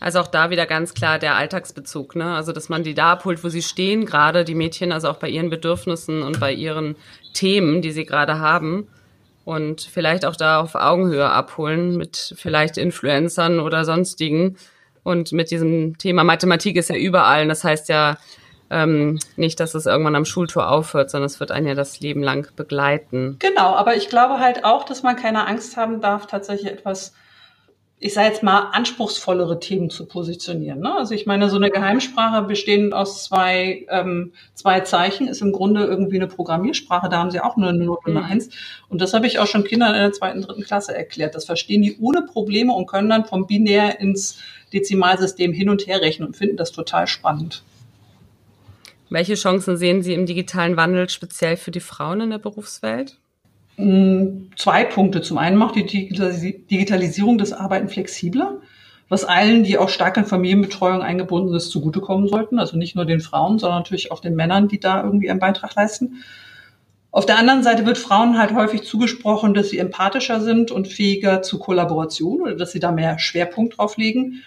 Also 0.00 0.20
auch 0.20 0.26
da 0.26 0.50
wieder 0.50 0.66
ganz 0.66 0.94
klar 0.94 1.18
der 1.18 1.36
Alltagsbezug, 1.36 2.16
ne? 2.16 2.34
Also 2.34 2.52
dass 2.52 2.68
man 2.68 2.82
die 2.82 2.94
da 2.94 3.12
abholt, 3.12 3.42
wo 3.42 3.48
sie 3.48 3.62
stehen, 3.62 4.04
gerade 4.04 4.44
die 4.44 4.54
Mädchen, 4.54 4.92
also 4.92 5.08
auch 5.08 5.16
bei 5.16 5.28
ihren 5.28 5.50
Bedürfnissen 5.50 6.22
und 6.22 6.38
bei 6.38 6.52
ihren 6.52 6.96
Themen, 7.32 7.82
die 7.82 7.92
sie 7.92 8.04
gerade 8.04 8.38
haben. 8.38 8.88
Und 9.44 9.80
vielleicht 9.80 10.26
auch 10.26 10.36
da 10.36 10.60
auf 10.60 10.74
Augenhöhe 10.74 11.30
abholen 11.30 11.96
mit 11.96 12.34
vielleicht 12.36 12.76
Influencern 12.76 13.60
oder 13.60 13.84
sonstigen. 13.84 14.56
Und 15.02 15.32
mit 15.32 15.50
diesem 15.50 15.96
Thema 15.98 16.24
Mathematik 16.24 16.76
ist 16.76 16.90
ja 16.90 16.96
überall. 16.96 17.46
Das 17.46 17.64
heißt 17.64 17.88
ja, 17.88 18.18
ähm, 18.70 19.18
nicht, 19.36 19.60
dass 19.60 19.74
es 19.74 19.86
irgendwann 19.86 20.16
am 20.16 20.24
Schultor 20.24 20.70
aufhört, 20.70 21.10
sondern 21.10 21.26
es 21.26 21.40
wird 21.40 21.50
einen 21.50 21.66
ja 21.66 21.74
das 21.74 22.00
Leben 22.00 22.22
lang 22.22 22.48
begleiten. 22.56 23.36
Genau, 23.38 23.74
aber 23.74 23.96
ich 23.96 24.08
glaube 24.08 24.38
halt 24.38 24.64
auch, 24.64 24.84
dass 24.84 25.02
man 25.02 25.16
keine 25.16 25.46
Angst 25.46 25.76
haben 25.76 26.00
darf, 26.00 26.26
tatsächlich 26.26 26.70
etwas, 26.70 27.14
ich 27.98 28.12
sage 28.12 28.28
jetzt 28.28 28.42
mal, 28.42 28.70
anspruchsvollere 28.72 29.60
Themen 29.60 29.88
zu 29.88 30.06
positionieren. 30.06 30.80
Ne? 30.80 30.94
Also 30.94 31.14
ich 31.14 31.26
meine, 31.26 31.48
so 31.48 31.56
eine 31.56 31.70
Geheimsprache 31.70 32.42
bestehend 32.42 32.92
aus 32.92 33.24
zwei, 33.24 33.86
ähm, 33.88 34.32
zwei 34.54 34.80
Zeichen 34.80 35.28
ist 35.28 35.42
im 35.42 35.52
Grunde 35.52 35.84
irgendwie 35.84 36.16
eine 36.16 36.26
Programmiersprache. 36.26 37.08
Da 37.08 37.18
haben 37.18 37.30
sie 37.30 37.40
auch 37.40 37.56
nur 37.56 37.68
eine 37.68 37.84
Note 37.84 38.10
mhm. 38.10 38.18
Eins. 38.18 38.50
Und 38.88 39.00
das 39.00 39.14
habe 39.14 39.26
ich 39.26 39.38
auch 39.38 39.46
schon 39.46 39.64
Kindern 39.64 39.94
in 39.94 40.00
der 40.00 40.12
zweiten, 40.12 40.42
dritten 40.42 40.64
Klasse 40.64 40.94
erklärt. 40.94 41.34
Das 41.34 41.46
verstehen 41.46 41.82
die 41.82 41.98
ohne 42.00 42.22
Probleme 42.22 42.72
und 42.72 42.86
können 42.86 43.08
dann 43.08 43.24
vom 43.24 43.46
Binär 43.46 44.00
ins 44.00 44.38
Dezimalsystem 44.72 45.52
hin 45.52 45.70
und 45.70 45.86
her 45.86 46.00
rechnen 46.00 46.26
und 46.26 46.36
finden 46.36 46.56
das 46.56 46.72
total 46.72 47.06
spannend. 47.06 47.62
Welche 49.08 49.34
Chancen 49.34 49.76
sehen 49.76 50.02
Sie 50.02 50.14
im 50.14 50.26
digitalen 50.26 50.76
Wandel 50.76 51.08
speziell 51.08 51.56
für 51.56 51.70
die 51.70 51.80
Frauen 51.80 52.20
in 52.22 52.30
der 52.30 52.38
Berufswelt? 52.38 53.18
Mm, 53.76 54.48
zwei 54.56 54.84
Punkte. 54.84 55.20
Zum 55.22 55.38
einen 55.38 55.56
macht 55.56 55.76
die 55.76 55.86
Digitalisierung 55.86 57.38
das 57.38 57.52
Arbeiten 57.52 57.88
flexibler, 57.88 58.60
was 59.08 59.24
allen, 59.24 59.62
die 59.62 59.78
auch 59.78 59.88
stark 59.88 60.16
in 60.16 60.24
Familienbetreuung 60.24 61.02
eingebunden 61.02 61.50
sind, 61.50 61.70
zugutekommen 61.70 62.28
sollten. 62.28 62.58
Also 62.58 62.76
nicht 62.76 62.96
nur 62.96 63.04
den 63.04 63.20
Frauen, 63.20 63.58
sondern 63.58 63.80
natürlich 63.80 64.10
auch 64.10 64.20
den 64.20 64.34
Männern, 64.34 64.68
die 64.68 64.80
da 64.80 65.02
irgendwie 65.02 65.30
einen 65.30 65.40
Beitrag 65.40 65.74
leisten. 65.74 66.22
Auf 67.12 67.24
der 67.24 67.38
anderen 67.38 67.62
Seite 67.62 67.86
wird 67.86 67.96
Frauen 67.96 68.36
halt 68.36 68.52
häufig 68.52 68.82
zugesprochen, 68.82 69.54
dass 69.54 69.70
sie 69.70 69.78
empathischer 69.78 70.40
sind 70.40 70.70
und 70.70 70.88
fähiger 70.88 71.40
zu 71.40 71.58
Kollaboration 71.58 72.42
oder 72.42 72.56
dass 72.56 72.72
sie 72.72 72.80
da 72.80 72.92
mehr 72.92 73.18
Schwerpunkt 73.18 73.78
drauf 73.78 73.96
legen. 73.96 74.42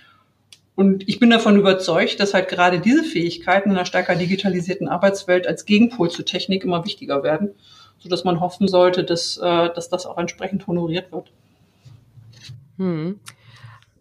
Und 0.79 1.09
ich 1.09 1.19
bin 1.19 1.29
davon 1.29 1.57
überzeugt, 1.57 2.21
dass 2.21 2.33
halt 2.33 2.48
gerade 2.48 2.79
diese 2.79 3.03
Fähigkeiten 3.03 3.69
in 3.69 3.75
einer 3.75 3.86
stärker 3.86 4.15
digitalisierten 4.15 4.88
Arbeitswelt 4.88 5.45
als 5.45 5.65
Gegenpol 5.65 6.09
zur 6.09 6.24
Technik 6.24 6.63
immer 6.63 6.86
wichtiger 6.86 7.21
werden, 7.21 7.50
sodass 7.98 8.24
man 8.24 8.39
hoffen 8.39 8.69
sollte, 8.69 9.03
dass, 9.03 9.36
äh, 9.36 9.74
dass 9.75 9.89
das 9.89 10.05
auch 10.05 10.17
entsprechend 10.17 10.67
honoriert 10.67 11.12
wird. 11.12 11.33
Hm. 12.77 13.19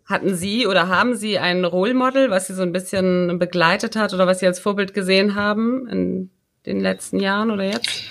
Hatten 0.04 0.36
Sie 0.36 0.68
oder 0.68 0.86
haben 0.86 1.16
Sie 1.16 1.40
ein 1.40 1.64
Role 1.64 1.94
Model, 1.94 2.30
was 2.30 2.46
Sie 2.46 2.54
so 2.54 2.62
ein 2.62 2.70
bisschen 2.70 3.40
begleitet 3.40 3.96
hat 3.96 4.14
oder 4.14 4.28
was 4.28 4.38
Sie 4.38 4.46
als 4.46 4.60
Vorbild 4.60 4.94
gesehen 4.94 5.34
haben 5.34 5.88
in 5.88 6.30
den 6.64 6.78
letzten 6.78 7.18
Jahren 7.18 7.50
oder 7.50 7.64
jetzt? 7.64 8.04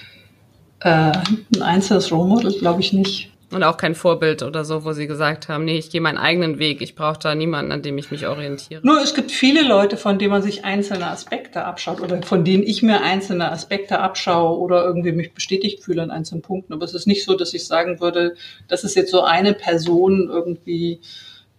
Äh, 0.81 1.13
ein 1.55 1.62
einzelnes 1.62 2.12
Role 2.12 2.27
Model 2.27 2.51
glaube 2.51 2.81
ich 2.81 2.91
nicht. 2.91 3.31
Und 3.49 3.63
auch 3.63 3.77
kein 3.77 3.95
Vorbild 3.95 4.43
oder 4.43 4.65
so, 4.65 4.83
wo 4.83 4.91
Sie 4.91 5.07
gesagt 5.07 5.47
haben, 5.47 5.63
nee, 5.63 5.77
ich 5.77 5.89
gehe 5.89 6.01
meinen 6.01 6.17
eigenen 6.17 6.59
Weg, 6.59 6.81
ich 6.81 6.95
brauche 6.95 7.17
da 7.17 7.33
niemanden, 7.33 7.71
an 7.71 7.81
dem 7.81 7.97
ich 7.97 8.11
mich 8.11 8.27
orientiere. 8.27 8.81
Nur 8.83 9.01
es 9.01 9.13
gibt 9.13 9.31
viele 9.31 9.65
Leute, 9.65 9.95
von 9.95 10.19
denen 10.19 10.31
man 10.31 10.41
sich 10.41 10.65
einzelne 10.65 11.07
Aspekte 11.07 11.63
abschaut 11.63 12.01
oder 12.01 12.21
von 12.23 12.43
denen 12.43 12.63
ich 12.63 12.83
mir 12.83 13.01
einzelne 13.01 13.49
Aspekte 13.49 13.99
abschaue 13.99 14.59
oder 14.59 14.83
irgendwie 14.83 15.13
mich 15.13 15.33
bestätigt 15.33 15.81
fühle 15.81 16.03
an 16.03 16.11
einzelnen 16.11 16.41
Punkten. 16.41 16.73
Aber 16.73 16.83
es 16.83 16.93
ist 16.93 17.07
nicht 17.07 17.23
so, 17.23 17.37
dass 17.37 17.53
ich 17.53 17.65
sagen 17.65 18.01
würde, 18.01 18.35
das 18.67 18.83
ist 18.83 18.95
jetzt 18.95 19.11
so 19.11 19.21
eine 19.21 19.53
Person 19.53 20.27
irgendwie, 20.29 20.99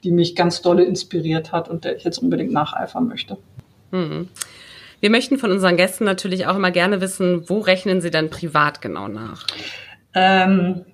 die 0.05 0.11
mich 0.11 0.37
ganz 0.37 0.61
dolle 0.61 0.85
inspiriert 0.85 1.53
hat 1.53 1.71
und 1.71 1.85
der 1.85 1.97
ich 1.97 2.05
jetzt 2.05 2.19
unbedingt 2.19 2.53
nacheifern 2.53 3.09
möchte. 3.09 3.39
Hm. 3.93 4.29
Wir 5.01 5.11
möchten 5.11 5.39
von 5.39 5.53
unseren 5.53 5.79
Gästen 5.79 6.05
natürlich 6.05 6.47
auch 6.47 6.57
immer 6.57 6.71
gerne 6.71 7.01
wissen, 7.01 7.49
wo 7.49 7.61
rechnen 7.61 8.03
Sie 8.03 8.11
dann 8.11 8.29
privat 8.29 8.83
genau 8.83 9.09
nach? 9.09 9.47
Ähm, 10.13 10.85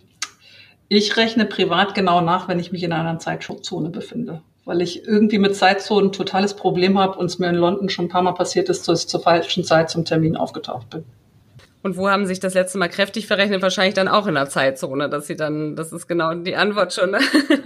ich 0.88 1.16
rechne 1.16 1.46
privat 1.46 1.94
genau 1.94 2.20
nach, 2.20 2.48
wenn 2.48 2.58
ich 2.58 2.72
mich 2.72 2.82
in 2.82 2.92
einer 2.92 3.18
Zeitzone 3.18 3.90
befinde. 3.90 4.42
Weil 4.64 4.80
ich 4.80 5.06
irgendwie 5.06 5.38
mit 5.38 5.56
Zeitzonen 5.56 6.08
ein 6.08 6.12
totales 6.12 6.54
Problem 6.54 6.98
habe 6.98 7.18
und 7.18 7.26
es 7.26 7.38
mir 7.38 7.48
in 7.48 7.56
London 7.56 7.88
schon 7.88 8.06
ein 8.06 8.10
paar 8.10 8.22
Mal 8.22 8.32
passiert 8.32 8.68
ist, 8.68 8.88
dass 8.88 9.02
ich 9.02 9.08
zur 9.08 9.20
falschen 9.20 9.64
Zeit 9.64 9.90
zum 9.90 10.04
Termin 10.04 10.36
aufgetaucht 10.36 10.88
bin. 10.90 11.04
Und 11.84 11.98
wo 11.98 12.08
haben 12.08 12.24
Sie 12.24 12.30
sich 12.30 12.40
das 12.40 12.54
letzte 12.54 12.78
Mal 12.78 12.88
kräftig 12.88 13.26
verrechnet? 13.26 13.60
Wahrscheinlich 13.60 13.92
dann 13.92 14.08
auch 14.08 14.26
in 14.26 14.36
der 14.36 14.48
Zeitzone, 14.48 15.10
dass 15.10 15.26
Sie 15.26 15.36
dann, 15.36 15.76
das 15.76 15.92
ist 15.92 16.06
genau 16.06 16.32
die 16.32 16.56
Antwort 16.56 16.94
schon. 16.94 17.10
Ne? 17.10 17.18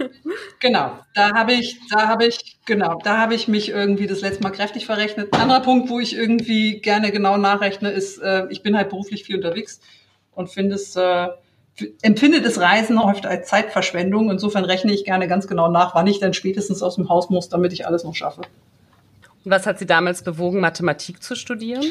genau, 0.59 0.91
da 1.13 1.33
habe 1.33 1.53
ich, 1.53 1.79
da 1.89 2.09
habe 2.09 2.25
ich, 2.25 2.57
genau, 2.65 2.99
da 3.01 3.17
habe 3.17 3.33
ich 3.33 3.47
mich 3.47 3.69
irgendwie 3.69 4.07
das 4.07 4.19
letzte 4.19 4.43
Mal 4.43 4.49
kräftig 4.49 4.85
verrechnet. 4.85 5.33
Ein 5.33 5.43
anderer 5.43 5.61
Punkt, 5.61 5.89
wo 5.89 6.01
ich 6.01 6.17
irgendwie 6.17 6.81
gerne 6.81 7.13
genau 7.13 7.37
nachrechne, 7.37 7.91
ist, 7.91 8.17
äh, 8.17 8.45
ich 8.49 8.61
bin 8.61 8.75
halt 8.75 8.89
beruflich 8.89 9.23
viel 9.23 9.37
unterwegs 9.37 9.79
und 10.33 10.49
finde 10.49 10.75
es, 10.75 10.97
äh, 10.97 11.29
empfinde 12.01 12.41
das 12.41 12.59
Reisen 12.59 12.97
oft 12.97 13.25
als 13.25 13.47
Zeitverschwendung. 13.47 14.29
Insofern 14.29 14.65
rechne 14.65 14.93
ich 14.93 15.05
gerne 15.05 15.27
ganz 15.27 15.47
genau 15.47 15.69
nach, 15.69 15.95
wann 15.95 16.07
ich 16.07 16.19
dann 16.19 16.33
spätestens 16.33 16.81
aus 16.83 16.95
dem 16.95 17.09
Haus 17.09 17.29
muss, 17.29 17.49
damit 17.49 17.73
ich 17.73 17.85
alles 17.85 18.03
noch 18.03 18.15
schaffe. 18.15 18.41
Und 19.43 19.51
was 19.51 19.65
hat 19.65 19.79
Sie 19.79 19.85
damals 19.85 20.23
bewogen, 20.23 20.59
Mathematik 20.59 21.23
zu 21.23 21.35
studieren? 21.35 21.83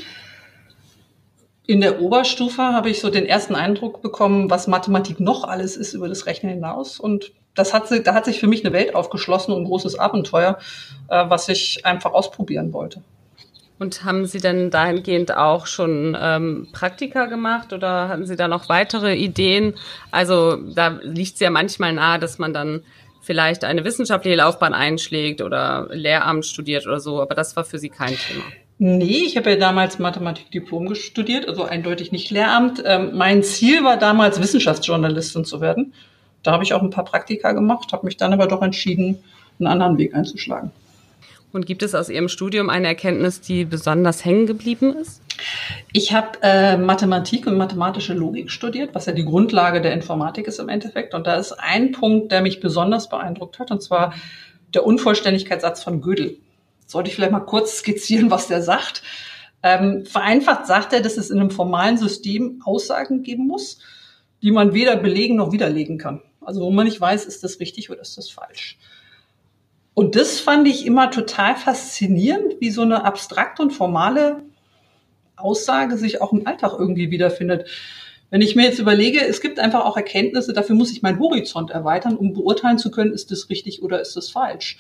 In 1.67 1.81
der 1.83 2.01
Oberstufe 2.01 2.63
habe 2.63 2.89
ich 2.89 3.01
so 3.01 3.11
den 3.11 3.27
ersten 3.27 3.55
Eindruck 3.55 4.01
bekommen, 4.01 4.49
was 4.49 4.69
Mathematik 4.69 5.21
noch 5.21 5.45
alles 5.45 5.77
ist 5.77 5.93
über 5.93 6.09
das 6.09 6.27
Rechnen 6.27 6.53
hinaus. 6.53 6.99
Und 6.99 7.33
das 7.55 7.75
hat, 7.75 7.91
da 8.07 8.15
hat 8.15 8.25
sich 8.25 8.41
für 8.41 8.47
mich 8.47 8.65
eine 8.65 8.73
Welt 8.73 8.95
aufgeschlossen 8.95 9.53
und 9.53 9.63
ein 9.63 9.67
großes 9.67 9.99
Abenteuer, 9.99 10.59
äh, 11.09 11.29
was 11.29 11.49
ich 11.49 11.85
einfach 11.85 12.13
ausprobieren 12.13 12.73
wollte. 12.73 13.03
Und 13.79 14.05
haben 14.05 14.27
Sie 14.27 14.39
denn 14.39 14.71
dahingehend 14.71 15.37
auch 15.37 15.67
schon 15.67 16.17
ähm, 16.21 16.69
Praktika 16.73 17.27
gemacht 17.27 17.73
oder 17.73 18.09
hatten 18.09 18.27
Sie 18.27 18.35
da 18.35 18.49
noch 18.49 18.69
weitere 18.69 19.15
Ideen? 19.15 19.75
Also 20.11 20.57
da 20.57 20.99
liegt 21.03 21.35
es 21.35 21.41
ja 21.41 21.51
manchmal 21.51 21.93
nahe, 21.93 22.19
dass 22.19 22.39
man 22.39 22.53
dann 22.53 22.83
vielleicht 23.21 23.65
eine 23.65 23.85
wissenschaftliche 23.85 24.37
Laufbahn 24.37 24.75
einschlägt 24.75 25.43
oder 25.43 25.89
Lehramt 25.91 26.47
studiert 26.47 26.87
oder 26.87 26.99
so, 26.99 27.21
aber 27.21 27.35
das 27.35 27.57
war 27.57 27.65
für 27.65 27.79
Sie 27.79 27.91
kein 27.91 28.17
Thema. 28.17 28.43
Nee, 28.81 29.25
ich 29.27 29.37
habe 29.37 29.51
ja 29.51 29.57
damals 29.57 29.99
Mathematik-Diplom 29.99 30.95
studiert, 30.95 31.49
also 31.49 31.65
eindeutig 31.65 32.13
nicht 32.13 32.31
Lehramt. 32.31 32.83
Ähm, 32.85 33.11
mein 33.15 33.43
Ziel 33.43 33.85
war 33.85 33.97
damals, 33.97 34.41
Wissenschaftsjournalistin 34.41 35.45
zu 35.45 35.61
werden. 35.61 35.93
Da 36.45 36.53
habe 36.53 36.63
ich 36.63 36.73
auch 36.73 36.83
ein 36.83 36.91
paar 36.91 37.05
Praktika 37.05 37.53
gemacht, 37.53 37.93
habe 37.93 38.07
mich 38.07 38.17
dann 38.17 38.33
aber 38.33 38.47
doch 38.47 38.63
entschieden, 38.63 39.19
einen 39.59 39.67
anderen 39.67 39.99
Weg 39.99 40.15
einzuschlagen. 40.15 40.71
Und 41.53 41.67
gibt 41.67 41.83
es 41.83 41.95
aus 41.95 42.09
Ihrem 42.11 42.29
Studium 42.29 42.69
eine 42.69 42.89
Erkenntnis, 42.89 43.41
die 43.41 43.65
besonders 43.65 44.25
hängen 44.25 44.47
geblieben 44.47 44.95
ist? 44.95 45.23
Ich 45.93 46.13
habe 46.13 46.39
äh, 46.43 46.77
Mathematik 46.77 47.47
und 47.47 47.57
mathematische 47.57 48.13
Logik 48.13 48.51
studiert, 48.51 48.95
was 48.95 49.07
ja 49.07 49.13
die 49.13 49.25
Grundlage 49.25 49.81
der 49.81 49.93
Informatik 49.93 50.47
ist 50.47 50.59
im 50.59 50.69
Endeffekt. 50.69 51.15
Und 51.15 51.27
da 51.27 51.37
ist 51.37 51.53
ein 51.53 51.93
Punkt, 51.93 52.33
der 52.33 52.43
mich 52.43 52.61
besonders 52.61 53.09
beeindruckt 53.09 53.59
hat, 53.59 53.71
und 53.71 53.83
zwar 53.83 54.15
der 54.75 54.85
Unvollständigkeitssatz 54.85 55.83
von 55.83 56.01
Gödel 56.03 56.39
sollte 56.89 57.11
ich 57.11 57.15
vielleicht 57.15 57.33
mal 57.33 57.41
kurz 57.41 57.79
skizzieren, 57.79 58.31
was 58.31 58.49
der 58.49 58.63
sagt. 58.63 59.03
Ähm, 59.63 60.07
vereinfacht 60.07 60.67
sagt 60.67 60.93
er, 60.93 61.01
dass 61.01 61.17
es 61.17 61.31
in 61.31 61.39
einem 61.39 61.51
formalen 61.51 61.99
System 61.99 62.63
Aussagen 62.65 63.23
geben 63.23 63.47
muss, 63.47 63.81
die 64.43 64.51
man 64.51 64.73
weder 64.73 64.97
belegen 64.97 65.37
noch 65.37 65.53
widerlegen 65.53 65.99
kann. 65.99 66.23
Also 66.41 66.63
wo 66.63 66.71
man 66.71 66.87
nicht 66.87 67.01
weiß, 67.01 67.27
ist 67.27 67.45
das 67.45 67.61
richtig 67.61 67.91
oder 67.91 68.01
ist 68.01 68.17
das 68.17 68.31
falsch. 68.31 68.79
Und 69.99 70.15
das 70.15 70.39
fand 70.39 70.69
ich 70.69 70.87
immer 70.87 71.11
total 71.11 71.57
faszinierend, 71.57 72.61
wie 72.61 72.71
so 72.71 72.83
eine 72.83 73.05
abstrakte 73.05 73.63
und 73.63 73.73
formale 73.73 74.45
Aussage 75.35 75.97
sich 75.97 76.23
auch 76.23 76.33
im 76.33 76.47
Alltag 76.47 76.75
irgendwie 76.79 77.11
wiederfindet. 77.11 77.69
Wenn 78.31 78.41
ich 78.41 78.55
mir 78.55 78.63
jetzt 78.63 78.79
überlege, 78.79 79.27
es 79.27 79.41
gibt 79.41 79.59
einfach 79.59 79.85
auch 79.85 79.97
Erkenntnisse, 79.97 80.53
dafür 80.53 80.77
muss 80.77 80.93
ich 80.93 81.03
meinen 81.03 81.19
Horizont 81.19 81.73
erweitern, 81.73 82.17
um 82.17 82.33
beurteilen 82.33 82.79
zu 82.79 82.93
können, 82.93 83.13
ist 83.13 83.33
das 83.33 83.51
richtig 83.51 83.83
oder 83.83 84.01
ist 84.01 84.15
das 84.15 84.31
falsch. 84.31 84.79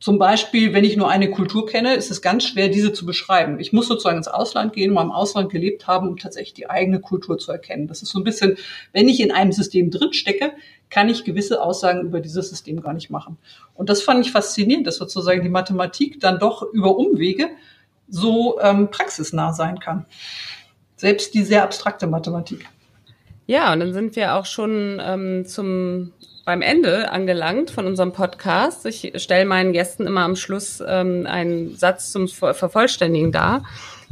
Zum 0.00 0.18
Beispiel, 0.18 0.72
wenn 0.72 0.82
ich 0.82 0.96
nur 0.96 1.10
eine 1.10 1.30
Kultur 1.30 1.66
kenne, 1.66 1.94
ist 1.94 2.10
es 2.10 2.22
ganz 2.22 2.44
schwer, 2.44 2.68
diese 2.68 2.94
zu 2.94 3.04
beschreiben. 3.04 3.60
Ich 3.60 3.74
muss 3.74 3.86
sozusagen 3.86 4.16
ins 4.16 4.28
Ausland 4.28 4.72
gehen, 4.72 4.94
mal 4.94 5.02
im 5.02 5.12
Ausland 5.12 5.52
gelebt 5.52 5.86
haben, 5.86 6.08
um 6.08 6.16
tatsächlich 6.16 6.54
die 6.54 6.70
eigene 6.70 7.00
Kultur 7.00 7.36
zu 7.36 7.52
erkennen. 7.52 7.86
Das 7.86 8.00
ist 8.00 8.08
so 8.08 8.18
ein 8.18 8.24
bisschen, 8.24 8.56
wenn 8.94 9.10
ich 9.10 9.20
in 9.20 9.30
einem 9.30 9.52
System 9.52 9.90
drin 9.90 10.14
stecke, 10.14 10.52
kann 10.88 11.10
ich 11.10 11.24
gewisse 11.24 11.60
Aussagen 11.60 12.00
über 12.00 12.20
dieses 12.20 12.48
System 12.48 12.80
gar 12.80 12.94
nicht 12.94 13.10
machen. 13.10 13.36
Und 13.74 13.90
das 13.90 14.00
fand 14.02 14.24
ich 14.24 14.32
faszinierend, 14.32 14.86
dass 14.86 14.96
sozusagen 14.96 15.42
die 15.42 15.50
Mathematik 15.50 16.18
dann 16.18 16.38
doch 16.38 16.62
über 16.72 16.96
Umwege 16.96 17.50
so 18.08 18.58
ähm, 18.60 18.90
praxisnah 18.90 19.52
sein 19.52 19.80
kann. 19.80 20.06
Selbst 20.96 21.34
die 21.34 21.42
sehr 21.42 21.62
abstrakte 21.62 22.06
Mathematik. 22.06 22.66
Ja, 23.46 23.70
und 23.72 23.80
dann 23.80 23.92
sind 23.92 24.16
wir 24.16 24.34
auch 24.34 24.46
schon 24.46 24.98
ähm, 25.04 25.44
zum 25.44 26.12
beim 26.50 26.62
Ende 26.62 27.12
angelangt 27.12 27.70
von 27.70 27.86
unserem 27.86 28.12
Podcast. 28.12 28.84
Ich 28.84 29.12
stelle 29.22 29.44
meinen 29.44 29.72
Gästen 29.72 30.08
immer 30.08 30.22
am 30.22 30.34
Schluss 30.34 30.82
ähm, 30.84 31.24
einen 31.28 31.76
Satz 31.76 32.10
zum 32.10 32.26
Vervollständigen 32.26 33.30
dar. 33.30 33.62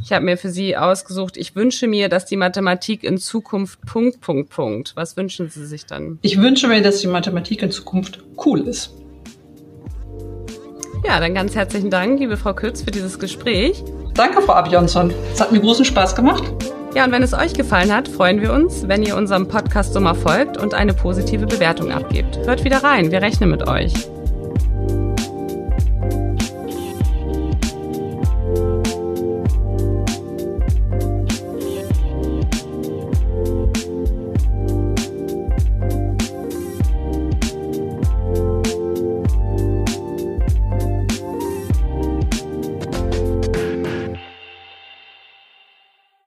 Ich 0.01 0.13
habe 0.13 0.23
mir 0.23 0.37
für 0.37 0.49
Sie 0.49 0.77
ausgesucht, 0.77 1.35
ich 1.35 1.57
wünsche 1.57 1.85
mir, 1.85 2.07
dass 2.07 2.23
die 2.23 2.37
Mathematik 2.37 3.03
in 3.03 3.17
Zukunft 3.17 3.85
Punkt, 3.85 4.21
Punkt, 4.21 4.51
Punkt. 4.51 4.93
Was 4.95 5.17
wünschen 5.17 5.49
Sie 5.49 5.65
sich 5.65 5.85
dann? 5.85 6.17
Ich 6.21 6.39
wünsche 6.39 6.69
mir, 6.69 6.81
dass 6.81 7.01
die 7.01 7.07
Mathematik 7.07 7.61
in 7.61 7.71
Zukunft 7.71 8.23
cool 8.45 8.61
ist. 8.61 8.93
Ja, 11.05 11.19
dann 11.19 11.33
ganz 11.33 11.55
herzlichen 11.55 11.89
Dank, 11.89 12.21
liebe 12.21 12.37
Frau 12.37 12.53
Kütz, 12.53 12.83
für 12.83 12.91
dieses 12.91 13.19
Gespräch. 13.19 13.83
Danke, 14.13 14.41
Frau 14.41 14.53
Abjonsson. 14.53 15.13
Es 15.33 15.41
hat 15.41 15.51
mir 15.51 15.59
großen 15.59 15.83
Spaß 15.83 16.15
gemacht. 16.15 16.53
Ja, 16.95 17.05
und 17.05 17.11
wenn 17.11 17.21
es 17.21 17.33
euch 17.33 17.53
gefallen 17.53 17.93
hat, 17.93 18.07
freuen 18.07 18.41
wir 18.41 18.51
uns, 18.51 18.87
wenn 18.87 19.03
ihr 19.03 19.15
unserem 19.15 19.47
Podcast 19.47 19.93
Sommer 19.93 20.15
folgt 20.15 20.57
und 20.57 20.73
eine 20.73 20.93
positive 20.93 21.45
Bewertung 21.45 21.91
abgebt. 21.91 22.39
Hört 22.45 22.63
wieder 22.63 22.83
rein, 22.83 23.11
wir 23.11 23.21
rechnen 23.21 23.51
mit 23.51 23.67
euch. 23.67 23.93